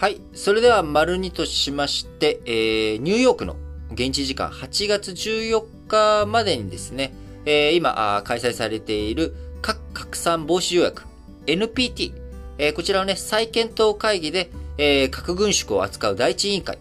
[0.00, 0.18] はい。
[0.32, 3.56] それでは、丸2としまして、えー、ニューヨークの
[3.92, 7.12] 現地時間8月14日までにですね、
[7.44, 11.02] えー、今開催されている核拡散防止条約
[11.46, 12.14] NPT、
[12.56, 16.78] えー、こちらをね、再検討会議で、えー、核軍縮を扱う第一委員会、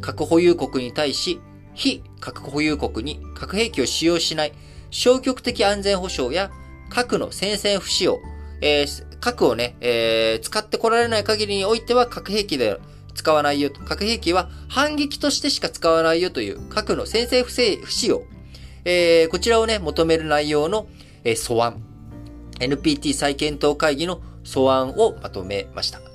[0.00, 1.40] 核保有国に対し、
[1.74, 4.52] 非核保有国に核兵器を使用しない
[4.92, 6.52] 消極的安全保障や
[6.90, 8.20] 核の宣戦不使用、
[8.60, 12.80] えー、核をね、えー、使ってこられない限りにおいては核兵器で
[13.14, 13.80] 使わないよと。
[13.80, 18.24] 核兵器は反撃としてしか使わないよという核の先制不正不使用。
[18.84, 20.88] えー、こちらをね、求める内容の、
[21.22, 21.80] えー、素案。
[22.58, 26.11] NPT 再検討会議の素案をまとめました。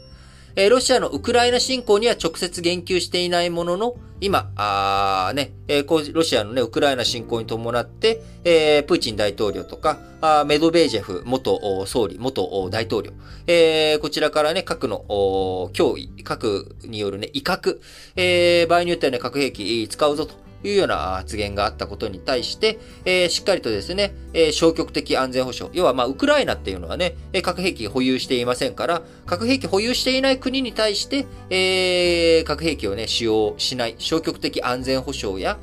[0.59, 13.11] え、ロシアのウクライナ侵攻には直接言及していないものの、今、あね、え、ロシアのね、ウクライナ侵攻に伴って、えー、プーチン大統領とか、あメドベージェフ元総理、元大統領、
[13.45, 17.78] えー、こちらからね、核の脅威、核によるね、威嚇、
[18.16, 20.33] えー、場合によってはね、核兵器使うぞと。
[20.67, 25.75] いうような発言があったことに対して、えー、しっかりとですね、えー、消極的安全保障。
[25.77, 35.57] 要は、まあ、ウクライナっていうのはね、核兵器保有していませんから、核兵器保有していない国に対して、えー、核兵器をね、使用しない消極的安全保障や、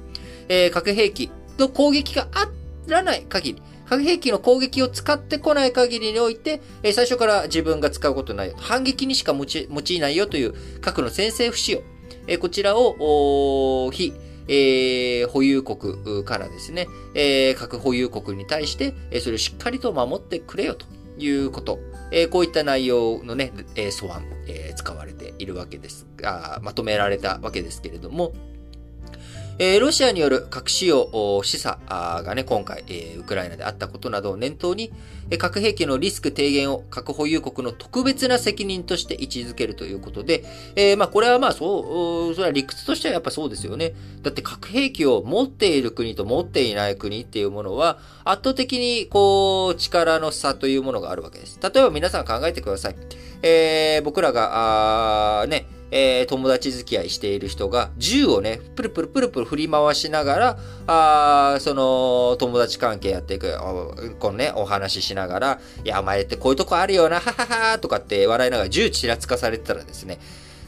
[0.49, 2.49] えー、核兵器の攻撃があ
[2.87, 8.55] らない限り、核兵器の攻撃を使ってこない限りにおいて、えー、最初から自分が使うことないよ。
[8.59, 11.83] 反撃にしか用いないよという核の先制不使用。
[12.27, 14.15] えー、こちらを、非、
[14.49, 20.87] えー、保有国からですね、えー、核保有国に対して、それをしっかりと守ってくれよと
[21.19, 21.79] いうこと。
[22.11, 28.33] えー、こういった内容のね、え、素案、え、使われているわけですが、まとめられたわけですけれども、
[29.59, 31.09] えー、ロシアによる核使用
[31.45, 34.93] 示唆がね、今回、えー、ウクライナであったことなどを念頭に、
[35.31, 40.45] えー、核兵器のリスク低減を核保有国の特別な責任として位置づけるということで、
[40.77, 43.95] えー、まあこれはまあそう、それは理屈としてはやっぱそうですよね。
[44.23, 51.59] だって核兵器を持っている国と持っていない国っていうものは、圧倒的にこう、力の差というものがあるわけです。
[51.63, 52.97] 例えば皆さん考えてください。
[53.43, 55.67] えー、僕らが、あね、
[55.97, 63.57] えー、友達付き合いしている人が、銃をね、プルプルプルプル振り回しながら、あその、友達関係やっていく、
[64.19, 70.19] このね、お話ししながら、いや、お前ってこういうとこあるよな、はははとかって笑いながら銃ちらつかされてたらですね、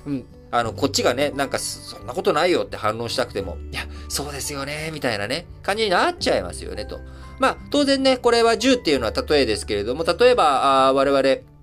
[0.06, 7.00] うん、あの、こっちがね、なんか、そんなことないよって反応したくても、いや、そうですよね、みたいなね、感じになっちゃいますよね、と。
[7.40, 11.55] まあ、当然ね、これは銃っていうのは例えですけれども、例えば、あ我々、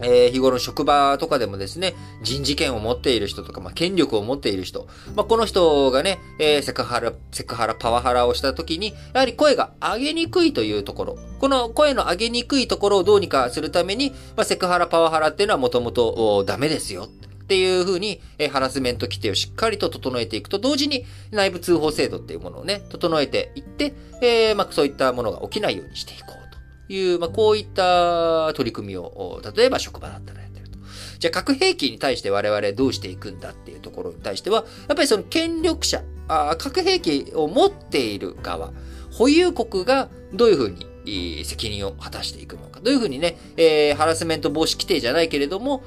[0.00, 17.08] えー、日頃職場とかでもですね、人事権を持っている人とか、まあ、権力を持っている人、まあ、この人がね、えー、セクハラ、セクハラ、パワハラをした時に、やはり声が上げにくいというところ、この声の上げにくいところをどうにかするために、まあ、セクハラ、パワハラっていうのはもともとダメですよ。
[17.44, 26.43] っていう風に、えー、ハラスメント規定をしっかりと整えていくと同時に内部通報制度っていうものをね、整えていって、えー、まあ、そういったものが起きないようにしていこう。
[26.88, 30.78] いう、まあ、こういった取り組みを、例えば職場だったらやってると。
[31.18, 38.72] じゃあ核兵器に対して我々どうしていくんだっていうところに対しては、やっぱりその権力者、あ核兵器を持っている側、
[39.12, 42.80] 保有国がどういうふうに責任を果たしていくのか。
[42.80, 45.82] どういうふうにね、えー、ハラスメント防止規定じゃないけれども、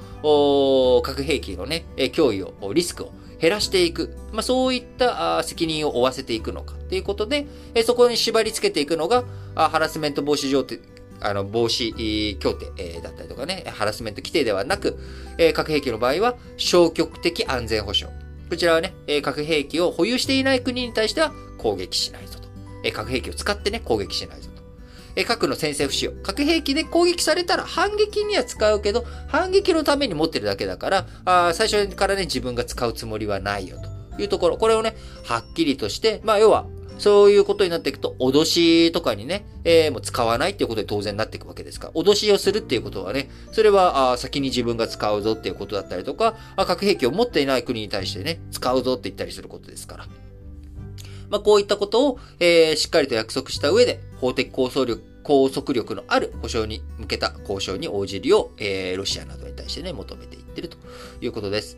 [1.02, 4.16] 核兵器のね、脅威を、リスクを減らしていく。
[4.32, 7.46] まあ、そういった責任を負わせていくのかということで、
[7.84, 9.24] そこに縛り付けていくのが、
[9.58, 10.80] ハラスメント防止条定、
[11.20, 14.96] あの、防止協定だったりとかね、ハラスメント規定ではなく、
[15.54, 18.16] 核兵器の場合は消極的安全保障。
[18.48, 22.48] こちらはね、核兵器を保有していない国に対しては攻撃しないぞと。
[22.92, 24.58] 核兵器を使ってね、攻撃しないぞと。
[25.24, 26.12] 核の先制不使用。
[26.22, 33.78] 核兵器で攻撃されたら反撃には使うけど、反撃のために持ってるだけだから、あ最初からね、自分が使うつもりはないよ
[34.16, 34.56] というところ。
[34.56, 36.66] これをね、はっきりとして、まあ要は、
[36.98, 50.06] そういうことになっていくと、脅しとかにね、えー、もう使わないっていうことで当然なっていくわけですから、脅しをするっていうことはね、それは、あ先に自分が使うぞっていうことだったりとか、あ核兵器を持っていない国に対してね、使うぞって言ったりすることですから。
[51.30, 60.78] まあ、こういったことを、えー、しっかりと約束した上で、法的構想力、拘束力のある保障に向けた交渉に応じるよう、えー、ロシアなどに対してね、求めていってると
[61.20, 61.76] いうことです。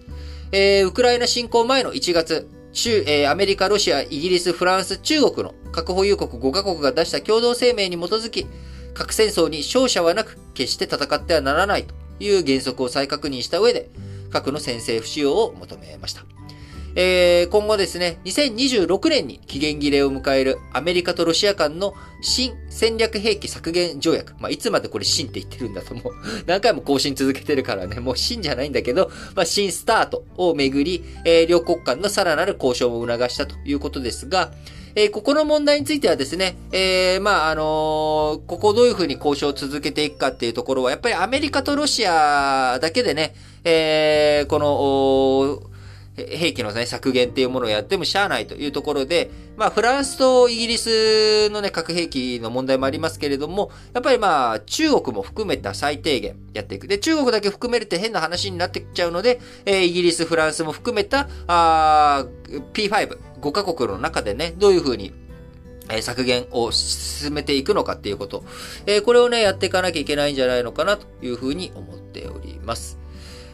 [0.53, 8.47] えー、ウクライナ侵攻前の1月、中、えー、アメリカ、ロシア、イギリス、フランス、中国の核保有国5カ国が出した共同声明に基づき、
[8.95, 13.91] 核戦争に勝者はなく、決して戦ってはならないという原則を再確認した上で、
[14.31, 16.25] 核の先制不使用を求めました。
[16.97, 24.35] えー、今後ですね、2026年に期限切れを迎えるアメリカとロシア間の新戦略兵器削減条約。
[24.41, 26.13] まあ、いつまでこれ新って言ってるんだともう
[26.47, 34.53] 何回も更新続けてるからね、もう新じゃないんだけど、まあ、新スタートをめぐり、えー、両国間のさらなる交渉を促したということですが、
[34.97, 45.70] えー、ここの問題についてはですね、えー、まあ、あのー、ここどういうふうに交渉を続けていくかっていうところは、やっぱりアメリカとロシアだけでね、えー、この、
[46.29, 56.89] 兵器のね、削減っていうものをやってもしゃあないというところで、まあ、フランスとイギリスのね、核兵器の問題もありますけれども、やっぱりまあ、中国も含めた最低限やっていく。
[56.89, 62.27] で、中国だけ含めるって変な話になってきちゃうので、えー、イギリス、フランスも含めた、あ
[62.73, 65.13] P5、5カ国の中でね、どういうふうに
[65.93, 68.45] え削減を進めていくのかっていうこと。
[68.87, 73.00] えこれをね、やっていかなきゃいけないんじゃないのかなというふうに思っております。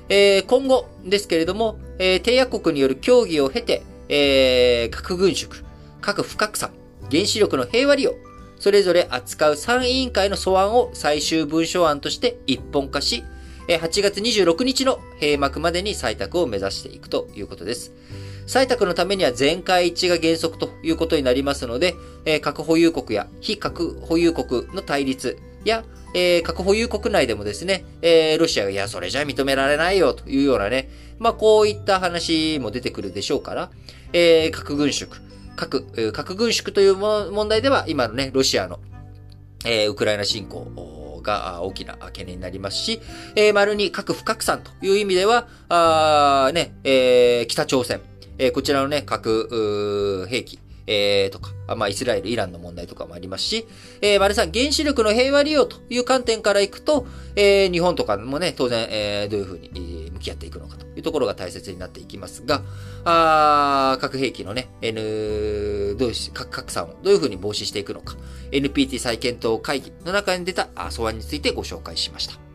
[0.09, 5.53] えー、今後ですけれども、えー、締約国による協議を経て、えー、核軍縮、
[6.01, 6.71] 核不拡散、
[7.11, 8.15] 原子力の平和利用、
[8.59, 13.25] それぞれ扱う3委員会の素案を最終文書案として一本化し、
[13.69, 17.93] 8月26日の閉幕までに採択を目指していくということです。
[18.47, 21.95] 採択のためには全会一致が原則ということになりますので、
[22.41, 25.37] 核保有国や非核保有国の対立
[25.67, 25.85] や、
[26.15, 33.71] えー、核保有国内でもですね、えー、ロシアが、いや、それじゃ認められないよというようなね、まあ、こういった話も出てくるでしょうから、
[34.13, 35.11] えー、核軍縮、
[35.57, 38.81] 核、核軍縮という問題では、今のね、ロシアの、
[39.65, 43.01] えー、ウクライナ侵攻が大きな懸念になりますし、
[43.35, 48.01] えー、丸に核不拡散という意味では、あね、えー、北朝鮮、
[48.39, 53.67] えー、こちらのね、核、兵器、えー、とか、まあ、イスラエル、イランの問題とかもありますし、
[54.01, 62.63] えー、丸さん、原子力の平和利用という観点からいくと、えー、日本とかもね、当然、えー、どういうふうに向き合っていくのかというところが大切になっていきますが、
[63.05, 68.17] あ核兵器のね、N、どういう、核拡散をどういうふうに防止していくのか、
[68.53, 72.46] NPT 再検討会議の中に出た素案についてご紹介しました。